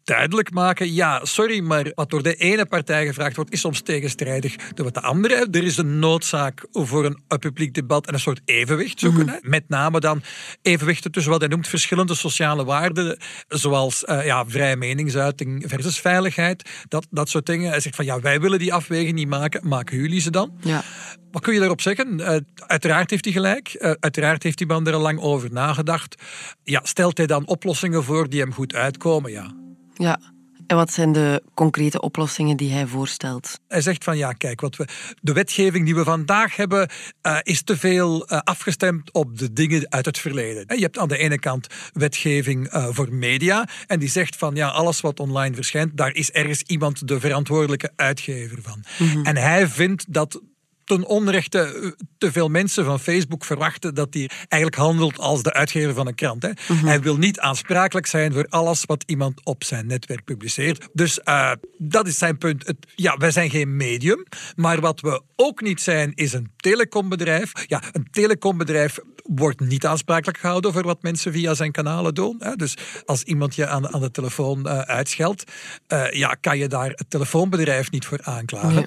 duidelijk 0.08 0.50
maken. 0.50 0.94
Ja, 0.94 1.24
sorry, 1.24 1.60
maar 1.60 1.92
wat 1.94 2.10
door 2.10 2.22
de 2.22 2.34
ene 2.34 2.66
partij 2.66 3.06
gevraagd 3.06 3.36
wordt, 3.36 3.52
is 3.52 3.60
soms 3.60 3.80
tegenstrijdig 3.80 4.56
door 4.74 4.84
wat 4.84 4.94
de 4.94 5.00
andere. 5.00 5.48
Er 5.50 5.64
is 5.64 5.76
een 5.76 5.98
noodzaak 5.98 6.66
voor 6.72 7.04
een 7.04 7.38
publiek 7.38 7.74
debat 7.74 8.06
en 8.06 8.14
een 8.14 8.20
soort 8.20 8.40
evenwicht 8.44 9.00
zoeken. 9.00 9.24
Mhm. 9.24 9.36
Met 9.42 9.68
name 9.68 10.00
dan 10.00 10.22
evenwichten 10.62 11.10
tussen 11.10 11.32
wat 11.32 11.40
hij 11.40 11.50
noemt 11.50 11.68
verschillende 11.68 12.14
sociale 12.14 12.64
waarden, 12.64 13.18
zoals 13.48 14.04
uh, 14.04 14.24
ja, 14.24 14.46
vrije 14.46 14.76
meningsuiting 14.76 15.64
versus 15.66 16.00
veiligheid. 16.00 16.70
Dat, 16.88 17.06
dat 17.10 17.28
soort 17.28 17.46
dingen. 17.46 17.70
Hij 17.70 17.80
zegt 17.80 17.96
van 17.96 18.04
ja, 18.04 18.20
wij 18.20 18.40
willen 18.40 18.58
die 18.58 18.74
afweging 18.74 19.14
niet 19.14 19.28
maken, 19.28 19.68
maken 19.68 19.96
jullie 19.96 20.20
ze 20.20 20.30
dan? 20.30 20.52
Ja. 20.60 20.82
Wat 21.30 21.42
kun 21.42 21.52
je 21.52 21.58
daarop 21.58 21.80
zeggen? 21.80 22.20
Uh, 22.20 22.36
uiteraard 22.56 23.10
heeft 23.10 23.24
hij 23.24 23.32
gelijk. 23.32 23.76
Uh, 23.78 23.90
uiteraard 24.00 24.42
heeft 24.42 24.58
die 24.58 24.66
man 24.66 24.86
er 24.86 24.94
al 24.94 25.00
lang 25.00 25.20
over 25.20 25.52
nagedacht. 25.52 26.22
Ja, 26.62 26.80
stelt 26.82 27.18
hij 27.18 27.26
dan 27.26 27.46
oplossingen 27.46 28.04
voor 28.04 28.28
die 28.28 28.40
hem 28.40 28.52
goed 28.52 28.74
uitkomen? 28.74 29.30
Ja. 29.30 29.57
Ja. 29.98 30.18
En 30.66 30.76
wat 30.76 30.92
zijn 30.92 31.12
de 31.12 31.42
concrete 31.54 32.00
oplossingen 32.00 32.56
die 32.56 32.72
hij 32.72 32.86
voorstelt? 32.86 33.60
Hij 33.68 33.80
zegt 33.80 34.04
van 34.04 34.16
ja, 34.16 34.32
kijk, 34.32 34.60
wat 34.60 34.76
we, 34.76 34.86
de 35.20 35.32
wetgeving 35.32 35.84
die 35.84 35.94
we 35.94 36.04
vandaag 36.04 36.56
hebben 36.56 36.88
uh, 37.22 37.38
is 37.42 37.62
te 37.62 37.76
veel 37.76 38.32
uh, 38.32 38.38
afgestemd 38.38 39.12
op 39.12 39.38
de 39.38 39.52
dingen 39.52 39.86
uit 39.90 40.06
het 40.06 40.18
verleden. 40.18 40.76
Je 40.76 40.82
hebt 40.82 40.98
aan 40.98 41.08
de 41.08 41.18
ene 41.18 41.38
kant 41.38 41.66
wetgeving 41.92 42.74
uh, 42.74 42.88
voor 42.90 43.12
media 43.12 43.68
en 43.86 43.98
die 43.98 44.08
zegt 44.08 44.36
van 44.36 44.54
ja, 44.54 44.68
alles 44.68 45.00
wat 45.00 45.20
online 45.20 45.54
verschijnt, 45.54 45.96
daar 45.96 46.14
is 46.14 46.30
ergens 46.30 46.62
iemand 46.62 47.08
de 47.08 47.20
verantwoordelijke 47.20 47.92
uitgever 47.96 48.62
van. 48.62 48.84
Mm 48.98 49.08
-hmm. 49.08 49.24
En 49.24 49.36
hij 49.36 49.68
vindt 49.68 50.12
dat 50.12 50.40
ten 50.88 51.06
onrechte 51.06 51.58
eh, 51.58 51.90
te 52.18 52.32
veel 52.32 52.48
mensen 52.48 52.84
van 52.84 53.00
Facebook 53.00 53.44
verwachten 53.44 53.94
dat 53.94 54.14
hij 54.14 54.30
eigenlijk 54.48 54.82
handelt 54.82 55.18
als 55.18 55.42
de 55.42 55.52
uitgever 55.52 55.94
van 55.94 56.06
een 56.06 56.14
krant. 56.14 56.42
Hè. 56.42 56.50
Mhm. 56.68 56.86
Hij 56.86 57.00
wil 57.00 57.16
niet 57.16 57.40
aansprakelijk 57.40 58.06
zijn 58.06 58.32
voor 58.32 58.46
alles 58.48 58.84
wat 58.84 59.04
iemand 59.06 59.44
op 59.44 59.64
zijn 59.64 59.86
netwerk 59.86 60.24
publiceert. 60.24 60.88
Dus 60.92 61.20
uh, 61.24 61.52
dat 61.78 62.06
is 62.06 62.18
zijn 62.18 62.38
punt. 62.38 62.66
Het, 62.66 62.76
ja, 62.94 63.16
wij 63.16 63.30
zijn 63.30 63.50
geen 63.50 63.76
medium, 63.76 64.24
maar 64.56 64.80
wat 64.80 65.00
we 65.00 65.22
ook 65.36 65.60
niet 65.60 65.80
zijn 65.80 66.12
is 66.14 66.32
een 66.32 66.50
telecombedrijf. 66.56 67.52
Ja, 67.66 67.82
een 67.92 68.08
telecombedrijf 68.10 68.98
wordt 69.22 69.60
niet 69.60 69.86
aansprakelijk 69.86 70.38
gehouden 70.38 70.72
voor 70.72 70.82
wat 70.82 71.02
mensen 71.02 71.32
via 71.32 71.54
zijn 71.54 71.72
kanalen 71.72 72.14
doen. 72.14 72.36
Hè. 72.38 72.56
Dus 72.56 72.76
als 73.04 73.22
iemand 73.22 73.54
je 73.54 73.66
aan, 73.66 73.92
aan 73.92 74.00
de 74.00 74.10
telefoon 74.10 74.66
uh, 74.66 74.78
uitscheldt, 74.78 75.44
uh, 75.88 76.10
ja, 76.10 76.36
kan 76.40 76.58
je 76.58 76.68
daar 76.68 76.90
het 76.90 77.10
telefoonbedrijf 77.10 77.90
niet 77.90 78.06
voor 78.06 78.20
aanklagen. 78.22 78.74
Nee. 78.74 78.86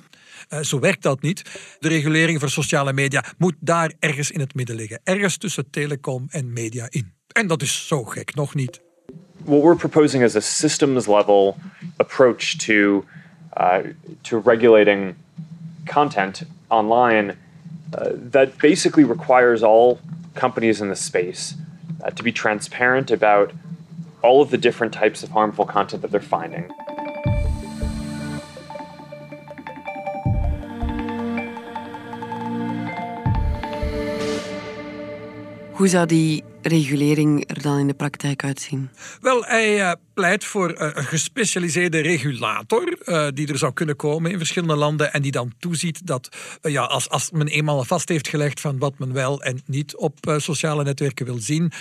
Uh, 0.50 0.60
zo 0.60 0.80
werkt 0.80 1.02
dat 1.02 1.22
niet. 1.22 1.42
De 1.80 1.88
regulering 1.88 2.40
voor 2.40 2.50
sociale 2.50 2.94
media 2.94 3.24
moet 3.38 3.56
daar 3.60 3.94
ergens 4.00 4.32
in 4.32 4.40
het 4.40 4.56
midden 4.56 4.76
liggen. 4.76 5.00
Ergens 5.04 5.38
tussen 5.38 5.70
telecom 5.70 6.28
en 6.30 6.54
media 6.54 6.86
in. 6.90 7.14
En 7.28 7.48
dat 7.48 7.62
is 7.62 7.88
zo 7.88 8.04
gek 8.04 8.36
nog 8.36 8.56
niet. 8.56 8.82
What 9.44 9.62
we're 9.62 9.76
proposing 9.76 10.24
is 10.24 10.36
a 10.36 10.40
systems 10.40 11.08
level 11.08 11.58
approach 11.98 12.56
to, 12.58 13.06
uh, 13.58 13.78
to 14.22 14.42
regulating 14.46 15.16
content 15.86 16.44
online 16.68 17.36
uh, 17.98 18.06
that 18.32 18.58
basically 18.58 19.04
requires 19.04 19.64
all 19.64 20.00
companies 20.34 20.80
in 20.80 20.88
the 20.88 20.96
space 20.96 21.56
uh, 22.04 22.12
to 22.12 22.24
be 22.24 22.32
transparent 22.32 23.12
about 23.12 23.52
all 24.22 24.42
of 24.42 24.50
the 24.50 24.60
different 24.60 24.94
types 24.94 25.24
of 25.24 25.30
harmful 25.30 25.66
content 25.66 26.02
that 26.02 26.12
they're 26.12 26.22
finding. 26.22 26.72
Hoe 35.82 35.90
zou 35.90 36.06
die 36.06 36.44
regulering 36.62 37.50
er 37.50 37.62
dan 37.62 37.78
in 37.78 37.88
de 37.88 37.94
praktijk 37.94 38.44
uitzien? 38.44 38.90
Wel, 39.22 39.44
hij 39.44 39.80
uh, 39.80 39.92
pleit 40.14 40.46
voor 40.46 40.72
uh, 40.72 40.90
een 40.94 41.04
gespecialiseerde 41.04 42.00
regulator 42.00 42.98
uh, 43.06 43.28
die 43.34 43.48
er 43.48 43.58
zou 43.58 43.74
kunnen 43.74 43.96
komen 43.96 44.32
in 44.32 44.38
verschillende 44.38 44.76
landen 44.76 45.14
en 45.14 45.22
die 45.22 45.32
dan 45.32 45.54
toeziet 45.60 46.08
dat 46.08 46.30
ja, 46.62 46.82
als, 46.82 47.10
als 47.10 47.32
men 47.32 47.48
eenmaal 47.48 47.84
vast 47.84 48.10
heeft 48.10 48.28
gelegd 48.28 48.60
van 48.60 48.78
wat 48.78 49.00
men 49.00 49.14
wel 49.14 49.42
en 49.42 49.62
niet 49.66 49.96
op 49.96 50.18
sociale 50.38 50.84
netwerken 50.84 51.26
wil 51.26 51.40
zien, 51.40 51.72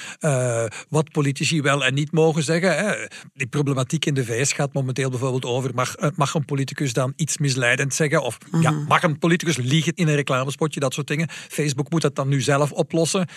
wat 0.89 1.11
politici 1.11 1.63
wel 1.63 1.85
en 1.85 1.95
niet 1.95 2.13
mogen 2.13 2.43
zeggen. 2.43 2.77
Hè. 2.77 3.07
Die 3.35 3.47
problematiek 3.47 4.05
in 4.05 4.15
de 4.15 4.25
VS 4.25 4.53
gaat 4.53 4.73
momenteel 4.73 5.11
bijvoorbeeld 5.11 5.45
over 5.45 5.75
mag, 5.75 5.95
mag 6.17 6.35
een 6.35 6.45
politicus 6.45 6.93
dan 6.93 7.13
iets 7.17 7.39
misleidend 7.39 7.95
zeggen 7.95 8.23
of 8.23 8.39
ja, 8.61 8.71
mag 8.71 9.03
een 9.03 9.19
politicus 9.19 9.57
liegen 9.57 9.95
in 9.95 10.09
een 10.09 10.15
reclamespotje, 10.15 10.81
dat 10.81 10.95
soort 10.95 11.07
dingen. 11.07 11.29
Facebook 11.31 11.91
moet 11.91 12.03
dat 12.03 12.15
dan 12.15 12.29
nu 12.29 12.41
zelf 12.41 12.73
oplossen 12.73 13.29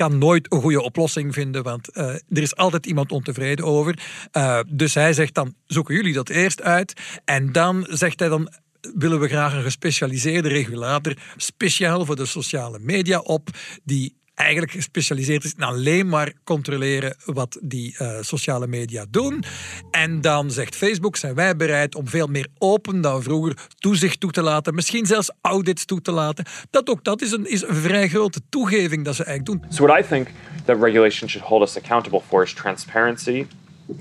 kan 0.00 0.18
nooit 0.18 0.52
een 0.52 0.60
goede 0.60 0.82
oplossing 0.82 1.34
vinden, 1.34 1.62
want 1.62 1.96
uh, 1.96 2.04
er 2.08 2.42
is 2.42 2.56
altijd 2.56 2.86
iemand 2.86 3.12
ontevreden 3.12 3.64
over. 3.64 3.98
Uh, 4.32 4.60
dus 4.68 4.94
hij 4.94 5.12
zegt 5.12 5.34
dan, 5.34 5.54
zoeken 5.66 5.94
jullie 5.94 6.12
dat 6.12 6.28
eerst 6.28 6.62
uit. 6.62 6.92
En 7.24 7.52
dan 7.52 7.86
zegt 7.88 8.20
hij 8.20 8.28
dan, 8.28 8.52
willen 8.94 9.20
we 9.20 9.28
graag 9.28 9.54
een 9.54 9.62
gespecialiseerde 9.62 10.48
regulator 10.48 11.16
speciaal 11.36 12.04
voor 12.04 12.16
de 12.16 12.26
sociale 12.26 12.78
media 12.78 13.18
op, 13.18 13.48
die 13.84 14.16
eigenlijk 14.40 14.72
gespecialiseerd 14.72 15.44
is 15.44 15.54
in 15.54 15.62
alleen 15.62 16.08
maar 16.08 16.32
controleren 16.44 17.16
wat 17.24 17.58
die 17.62 17.96
uh, 17.98 18.16
sociale 18.20 18.66
media 18.66 19.04
doen. 19.10 19.44
En 19.90 20.20
dan 20.20 20.50
zegt 20.50 20.76
Facebook, 20.76 21.16
zijn 21.16 21.34
wij 21.34 21.56
bereid 21.56 21.94
om 21.94 22.08
veel 22.08 22.26
meer 22.26 22.46
open 22.58 23.00
dan 23.00 23.22
vroeger 23.22 23.56
toezicht 23.78 24.20
toe 24.20 24.30
te 24.30 24.42
laten, 24.42 24.74
misschien 24.74 25.06
zelfs 25.06 25.30
audits 25.40 25.84
toe 25.84 26.00
te 26.00 26.12
laten. 26.12 26.44
Dat 26.70 26.88
ook 26.88 27.04
dat 27.04 27.22
is 27.22 27.32
een, 27.32 27.50
is 27.50 27.62
een 27.62 27.74
vrij 27.74 28.08
grote 28.08 28.40
toegeving 28.48 29.04
dat 29.04 29.14
ze 29.14 29.24
eigenlijk 29.24 29.60
doen. 29.60 29.72
So 29.72 29.86
what 29.86 30.04
I 30.04 30.08
think 30.08 30.28
that 30.64 30.82
regulation 30.82 31.28
should 31.28 31.48
hold 31.48 31.62
us 31.62 31.76
accountable 31.76 32.20
for 32.28 32.42
is 32.42 32.52
transparency 32.52 33.46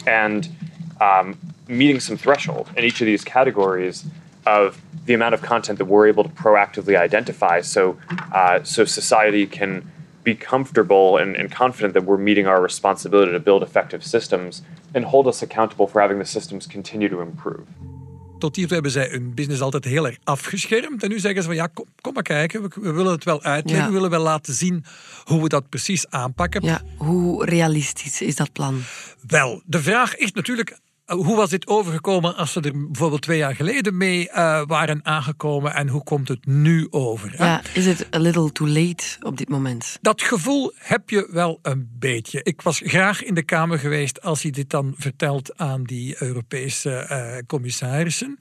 and 0.06 0.50
um, 1.02 1.36
meeting 1.68 2.02
some 2.02 2.18
threshold 2.18 2.68
in 2.74 2.84
each 2.84 3.02
of 3.02 3.08
these 3.08 3.24
categories 3.24 4.04
of 4.46 4.78
the 5.06 5.14
amount 5.14 5.34
of 5.34 5.42
content 5.42 5.78
that 5.78 5.88
we're 5.88 6.10
able 6.10 6.24
to 6.24 6.30
proactively 6.30 6.96
identify 6.96 7.62
so, 7.62 7.98
uh, 8.34 8.64
so 8.64 8.86
society 8.86 9.46
can 9.46 9.84
be 10.36 10.46
comfortable 10.46 11.22
and, 11.22 11.38
and 11.38 11.56
confident 11.56 11.94
that 11.94 12.04
we're 12.04 12.22
meeting 12.22 12.48
our 12.48 12.62
responsibility 12.62 13.32
to 13.32 13.40
build 13.40 13.62
effective 13.62 14.04
systems 14.04 14.64
and 14.94 15.06
hold 15.06 15.28
us 15.28 15.42
accountable 15.42 15.88
for 15.88 16.02
having 16.02 16.20
the 16.20 16.26
systems 16.26 16.68
continue 16.68 17.10
to 17.10 17.22
improve. 17.22 17.64
Tot 18.40 18.56
hiertoe 18.56 18.74
hebben 18.74 18.92
zij 18.92 19.08
hun 19.10 19.34
business 19.34 19.62
altijd 19.62 19.86
heel 19.86 20.06
erg 20.06 20.18
afgeschermd. 20.24 21.04
En 21.04 21.10
nu 21.10 21.20
zeggen 21.20 21.42
ze 21.42 21.48
van 21.48 21.58
ja, 21.58 21.68
kom, 21.68 21.86
kom 22.02 22.14
maar 22.14 22.24
kijken, 22.24 22.62
we, 22.62 22.70
we, 22.82 22.92
willen 22.92 23.12
het 23.12 23.24
wel 23.24 23.44
uitleggen. 23.44 23.84
Ja. 23.84 23.88
We 23.88 23.94
willen 23.94 24.10
wel 24.10 24.24
laten 24.24 24.54
zien 24.54 24.84
hoe 25.24 25.42
we 25.42 25.50
dat 25.50 25.70
precies 25.70 26.10
aanpakken. 26.10 26.64
Ja, 26.64 26.82
hoe 26.98 27.46
realistisch 27.46 28.22
is 28.22 28.36
dat 28.36 28.52
plan? 28.52 28.82
Wel, 29.28 29.62
de 29.66 29.82
vraag 29.82 30.16
is 30.16 30.32
natuurlijk 30.32 30.78
hoe 31.10 31.36
was 31.36 31.50
dit 31.50 31.68
overgekomen 31.68 32.36
als 32.36 32.52
ze 32.52 32.62
er 32.62 32.86
bijvoorbeeld 32.88 33.22
twee 33.22 33.38
jaar 33.38 33.56
geleden 33.56 33.98
mee 33.98 34.28
uh, 34.28 34.62
waren 34.66 35.06
aangekomen 35.06 35.74
en 35.74 35.88
hoe 35.88 36.04
komt 36.04 36.28
het 36.28 36.46
nu 36.46 36.88
over? 36.90 37.32
Hè? 37.36 37.46
Ja, 37.46 37.62
is 37.74 37.86
het 37.86 38.16
a 38.16 38.20
little 38.20 38.52
too 38.52 38.68
late 38.68 39.06
op 39.22 39.38
dit 39.38 39.50
moment? 39.50 39.98
Dat 40.02 40.22
gevoel 40.22 40.72
heb 40.76 41.10
je 41.10 41.28
wel 41.32 41.60
een 41.62 41.90
beetje. 42.00 42.44
Ik 42.44 42.62
was 42.62 42.82
graag 42.86 43.24
in 43.24 43.34
de 43.34 43.44
Kamer 43.44 43.80
geweest 43.80 44.22
als 44.22 44.42
hij 44.42 44.52
dit 44.52 44.70
dan 44.70 44.94
vertelt 44.98 45.58
aan 45.58 45.84
die 45.84 46.16
Europese 46.24 47.08
uh, 47.12 47.38
commissarissen. 47.48 48.38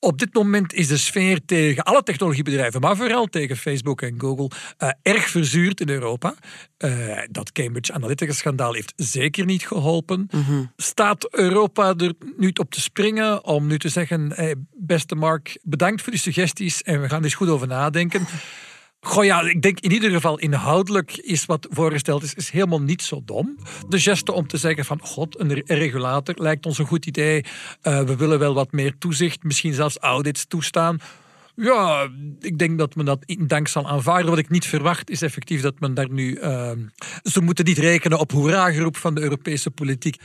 Op 0.00 0.18
dit 0.18 0.34
moment 0.34 0.72
is 0.72 0.86
de 0.86 0.96
sfeer 0.96 1.40
tegen 1.44 1.84
alle 1.84 2.02
technologiebedrijven, 2.02 2.80
maar 2.80 2.96
vooral 2.96 3.26
tegen 3.26 3.56
Facebook 3.56 4.02
en 4.02 4.20
Google, 4.20 4.50
uh, 4.78 4.90
erg 5.02 5.28
verzuurd 5.28 5.80
in 5.80 5.88
Europa. 5.88 6.34
Uh, 6.78 7.18
dat 7.30 7.52
Cambridge 7.52 7.92
Analytica-schandaal 7.92 8.72
heeft 8.72 8.92
zeker 8.96 9.44
niet 9.44 9.66
geholpen. 9.66 10.28
Mm 10.30 10.42
-hmm. 10.42 10.72
Staat 10.76 11.34
Europa 11.34 11.94
er 11.96 12.12
nu 12.36 12.50
op 12.60 12.70
te 12.70 12.80
springen 12.80 13.44
om 13.44 13.66
nu 13.66 13.78
te 13.78 13.88
zeggen: 13.88 14.32
hey, 14.34 14.54
beste 14.72 15.14
Mark, 15.14 15.58
bedankt 15.62 16.02
voor 16.02 16.12
die 16.12 16.20
suggesties 16.20 16.82
en 16.82 17.00
we 17.00 17.08
gaan 17.08 17.18
er 17.18 17.24
eens 17.24 17.34
goed 17.34 17.48
over 17.48 17.66
nadenken. 17.66 18.26
Goh 19.00 19.24
ja, 19.24 19.40
ik 19.40 19.62
denk 19.62 19.80
in 19.80 19.92
ieder 19.92 20.10
geval 20.10 20.38
inhoudelijk 20.38 21.16
is 21.16 21.46
wat 21.46 21.66
voorgesteld 21.70 22.22
is, 22.22 22.34
is 22.34 22.50
helemaal 22.50 22.80
niet 22.80 23.02
zo 23.02 23.22
dom. 23.24 23.58
De 23.88 24.00
geste 24.00 24.32
om 24.32 24.46
te 24.46 24.56
zeggen 24.56 24.84
van, 24.84 25.00
god, 25.02 25.40
een 25.40 25.62
regulator 25.66 26.34
lijkt 26.38 26.66
ons 26.66 26.78
een 26.78 26.86
goed 26.86 27.06
idee. 27.06 27.44
Uh, 27.82 28.02
we 28.02 28.16
willen 28.16 28.38
wel 28.38 28.54
wat 28.54 28.72
meer 28.72 28.98
toezicht, 28.98 29.42
misschien 29.42 29.74
zelfs 29.74 29.98
audits 29.98 30.46
toestaan. 30.46 30.98
Ja, 31.54 32.08
ik 32.40 32.58
denk 32.58 32.78
dat 32.78 32.94
men 32.94 33.04
dat 33.04 33.22
in 33.26 33.46
dank 33.46 33.68
zal 33.68 33.88
aanvaarden. 33.88 34.30
Wat 34.30 34.38
ik 34.38 34.50
niet 34.50 34.66
verwacht 34.66 35.10
is 35.10 35.22
effectief 35.22 35.60
dat 35.60 35.80
men 35.80 35.94
daar 35.94 36.10
nu... 36.10 36.38
Uh, 36.38 36.70
ze 37.22 37.40
moeten 37.40 37.64
niet 37.64 37.78
rekenen 37.78 38.18
op 38.18 38.32
hoera-geroep 38.32 38.96
van 38.96 39.14
de 39.14 39.20
Europese 39.20 39.70
politiek. 39.70 40.16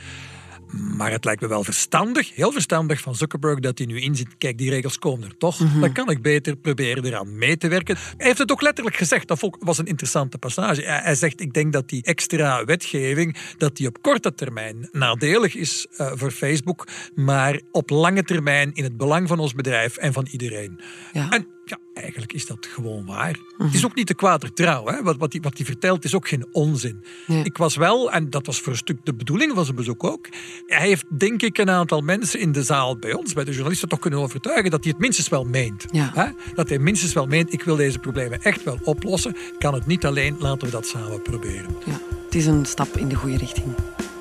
Maar 0.96 1.10
het 1.10 1.24
lijkt 1.24 1.40
me 1.40 1.48
wel 1.48 1.64
verstandig, 1.64 2.34
heel 2.34 2.52
verstandig 2.52 3.00
van 3.00 3.14
Zuckerberg 3.14 3.60
dat 3.60 3.78
hij 3.78 3.86
nu 3.86 4.00
inziet. 4.00 4.38
Kijk, 4.38 4.58
die 4.58 4.70
regels 4.70 4.98
komen 4.98 5.28
er 5.28 5.36
toch. 5.36 5.56
Dan 5.80 5.92
kan 5.92 6.10
ik 6.10 6.22
beter 6.22 6.56
proberen 6.56 7.04
eraan 7.04 7.38
mee 7.38 7.56
te 7.56 7.68
werken. 7.68 7.96
Hij 8.16 8.26
heeft 8.26 8.38
het 8.38 8.52
ook 8.52 8.62
letterlijk 8.62 8.96
gezegd. 8.96 9.28
Dat 9.28 9.50
was 9.58 9.78
een 9.78 9.86
interessante 9.86 10.38
passage. 10.38 10.82
Hij 10.82 11.14
zegt, 11.14 11.40
ik 11.40 11.52
denk 11.52 11.72
dat 11.72 11.88
die 11.88 12.02
extra 12.02 12.64
wetgeving 12.64 13.36
dat 13.56 13.76
die 13.76 13.88
op 13.88 14.02
korte 14.02 14.34
termijn 14.34 14.88
nadelig 14.92 15.54
is 15.54 15.86
uh, 15.98 16.12
voor 16.14 16.30
Facebook, 16.30 16.86
maar 17.14 17.60
op 17.72 17.90
lange 17.90 18.22
termijn 18.22 18.70
in 18.74 18.84
het 18.84 18.96
belang 18.96 19.28
van 19.28 19.38
ons 19.38 19.54
bedrijf 19.54 19.96
en 19.96 20.12
van 20.12 20.26
iedereen. 20.30 20.80
Ja. 21.12 21.30
En 21.30 21.46
ja, 21.64 21.78
eigenlijk 21.94 22.32
is 22.32 22.46
dat 22.46 22.66
gewoon 22.66 23.06
waar. 23.06 23.38
Het 23.58 23.74
is 23.74 23.84
ook 23.84 23.94
niet 23.94 24.06
te 24.06 24.14
kwaad 24.14 24.56
trouw. 24.56 24.86
Hè? 24.86 25.02
Wat, 25.02 25.16
wat, 25.16 25.32
hij, 25.32 25.40
wat 25.40 25.56
hij 25.56 25.66
vertelt 25.66 26.04
is 26.04 26.14
ook 26.14 26.28
geen 26.28 26.46
onzin. 26.52 27.04
Ik 27.42 27.56
was 27.56 27.76
wel, 27.76 28.12
en 28.12 28.30
dat 28.30 28.46
was 28.46 28.60
voor 28.60 28.72
een 28.72 28.78
stuk 28.78 28.98
de 29.04 29.14
bedoeling 29.14 29.52
van 29.54 29.64
zijn 29.64 29.76
bezoek 29.76 30.04
ook. 30.04 30.28
Hij 30.66 30.86
heeft 30.86 31.04
denk 31.18 31.42
ik 31.42 31.58
een 31.58 31.70
aantal 31.70 32.00
mensen 32.00 32.40
in 32.40 32.52
de 32.52 32.62
zaal 32.62 32.96
bij 32.96 33.12
ons, 33.12 33.32
bij 33.32 33.44
de 33.44 33.50
journalisten, 33.50 33.88
toch 33.88 33.98
kunnen 33.98 34.20
overtuigen 34.20 34.70
dat 34.70 34.82
hij 34.82 34.92
het 34.92 35.00
minstens 35.00 35.28
wel 35.28 35.44
meent. 35.44 35.84
Hè? 35.92 36.26
Dat 36.54 36.68
hij 36.68 36.78
minstens 36.78 37.12
wel 37.12 37.26
meent, 37.26 37.52
ik 37.52 37.62
wil 37.62 37.76
deze 37.76 37.98
problemen 37.98 38.42
echt 38.42 38.64
wel 38.64 38.78
oplossen. 38.82 39.36
kan 39.58 39.74
het 39.74 39.86
niet 39.86 40.06
alleen, 40.06 40.36
laten 40.38 40.66
we 40.66 40.72
dat 40.72 40.86
samen 40.86 41.22
proberen. 41.22 41.76
Ja, 41.86 42.00
het 42.24 42.34
is 42.34 42.46
een 42.46 42.64
stap 42.66 42.96
in 42.96 43.08
de 43.08 43.14
goede 43.14 43.36
richting. 43.36 43.74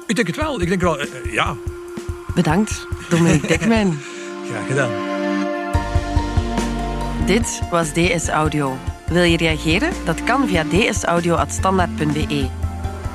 Ik 0.07 0.15
denk 0.15 0.27
het 0.27 0.37
wel. 0.37 0.61
Ik 0.61 0.67
denk 0.67 0.81
wel, 0.81 0.99
eh, 0.99 1.07
eh, 1.07 1.33
ja. 1.33 1.55
Bedankt, 2.35 2.87
Dominique 3.09 3.47
Dekmijn. 3.57 3.99
Graag 4.49 4.67
gedaan. 4.67 5.12
Dit 7.25 7.61
was 7.69 7.91
DS 7.93 8.27
Audio. 8.27 8.77
Wil 9.05 9.23
je 9.23 9.37
reageren? 9.37 9.93
Dat 10.05 10.23
kan 10.23 10.47
via 10.47 10.63
dsaudio.standaard.be. 10.63 12.49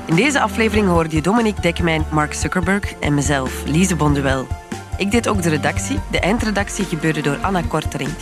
In 0.05 0.15
deze 0.15 0.39
aflevering 0.39 0.87
hoorde 0.87 1.15
je 1.15 1.21
Dominique 1.21 1.61
Dekmijn, 1.61 2.05
Mark 2.11 2.33
Zuckerberg 2.33 2.93
en 2.93 3.13
mezelf, 3.13 3.63
Lise 3.65 3.95
Bonduel. 3.95 4.47
Ik 4.97 5.11
deed 5.11 5.27
ook 5.27 5.41
de 5.41 5.49
redactie. 5.49 5.99
De 6.11 6.19
eindredactie 6.19 6.85
gebeurde 6.85 7.21
door 7.21 7.37
Anna 7.41 7.61
Korterink. 7.61 8.17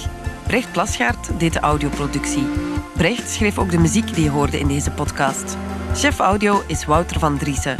Brecht 0.47 0.71
Plasgaard 0.71 1.39
deed 1.39 1.53
de 1.53 1.59
audioproductie. 1.59 2.47
Brecht 2.95 3.29
schreef 3.29 3.57
ook 3.57 3.71
de 3.71 3.79
muziek 3.79 4.13
die 4.13 4.23
je 4.23 4.29
hoorde 4.29 4.59
in 4.59 4.67
deze 4.67 4.91
podcast. 4.91 5.57
Chef 5.93 6.19
audio 6.19 6.63
is 6.65 6.85
Wouter 6.85 7.19
van 7.19 7.37
Driessen. 7.37 7.77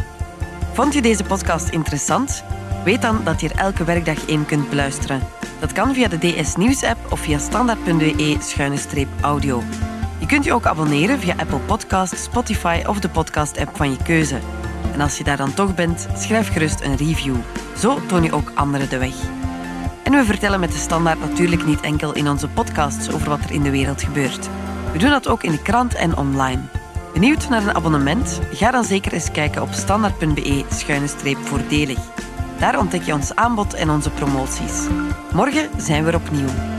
Vond 0.72 0.94
je 0.94 1.02
deze 1.02 1.24
podcast 1.24 1.68
interessant? 1.68 2.44
Weet 2.84 3.02
dan 3.02 3.20
dat 3.24 3.40
je 3.40 3.48
er 3.48 3.58
elke 3.58 3.84
werkdag 3.84 4.26
in 4.26 4.46
kunt 4.46 4.68
beluisteren. 4.68 5.22
Dat 5.60 5.72
kan 5.72 5.94
via 5.94 6.08
de 6.08 6.18
DS 6.18 6.56
Nieuws 6.56 6.84
app 6.84 7.12
of 7.12 7.20
via 7.20 7.38
standaard.be-audio. 7.38 9.62
Je 10.18 10.26
kunt 10.26 10.44
je 10.44 10.52
ook 10.52 10.66
abonneren 10.66 11.18
via 11.18 11.34
Apple 11.36 11.58
Podcasts, 11.58 12.22
Spotify 12.22 12.82
of 12.86 13.00
de 13.00 13.08
podcast 13.08 13.58
app 13.58 13.76
van 13.76 13.90
je 13.90 13.96
keuze. 14.04 14.38
En 14.92 15.00
als 15.00 15.18
je 15.18 15.24
daar 15.24 15.36
dan 15.36 15.54
toch 15.54 15.74
bent, 15.74 16.08
schrijf 16.16 16.52
gerust 16.52 16.80
een 16.80 16.96
review. 16.96 17.36
Zo 17.76 17.98
toon 18.06 18.22
je 18.22 18.32
ook 18.32 18.52
anderen 18.54 18.88
de 18.88 18.98
weg. 18.98 19.14
En 20.02 20.12
we 20.12 20.24
vertellen 20.24 20.60
met 20.60 20.72
de 20.72 20.78
standaard 20.78 21.20
natuurlijk 21.20 21.66
niet 21.66 21.80
enkel 21.80 22.14
in 22.14 22.28
onze 22.28 22.48
podcasts 22.48 23.12
over 23.12 23.28
wat 23.28 23.44
er 23.44 23.52
in 23.52 23.62
de 23.62 23.70
wereld 23.70 24.02
gebeurt. 24.02 24.48
We 24.92 24.98
doen 24.98 25.10
dat 25.10 25.28
ook 25.28 25.42
in 25.42 25.50
de 25.50 25.62
krant 25.62 25.94
en 25.94 26.16
online. 26.16 26.60
Benieuwd 27.12 27.48
naar 27.48 27.62
een 27.62 27.74
abonnement? 27.74 28.40
Ga 28.52 28.70
dan 28.70 28.84
zeker 28.84 29.12
eens 29.12 29.30
kijken 29.30 29.62
op 29.62 29.72
standaard.be-voordelig. 29.72 31.98
Daar 32.58 32.78
ontdek 32.78 33.02
je 33.02 33.12
ons 33.12 33.34
aanbod 33.34 33.74
en 33.74 33.90
onze 33.90 34.10
promoties. 34.10 34.86
Morgen 35.32 35.68
zijn 35.76 36.04
we 36.04 36.10
er 36.10 36.16
opnieuw. 36.16 36.77